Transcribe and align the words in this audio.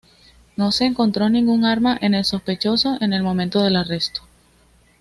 No 0.55 0.71
se 0.71 0.85
encontró 0.85 1.29
ningún 1.29 1.63
arma 1.63 1.95
en 2.01 2.15
el 2.15 2.25
sospechoso 2.25 2.97
en 3.01 3.13
el 3.13 3.21
momento 3.21 3.61
del 3.61 3.75
arresto. 3.75 4.21